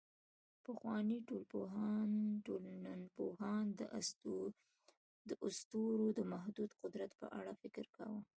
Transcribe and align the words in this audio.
پخواني 0.65 1.17
ټولنپوهان 2.45 3.63
د 5.29 5.31
اسطورو 5.49 6.07
د 6.17 6.19
محدود 6.31 6.71
قدرت 6.81 7.11
په 7.21 7.27
اړه 7.39 7.51
فکر 7.61 7.85
کاوه. 7.97 8.21